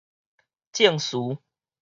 [0.73, 1.37] 證詞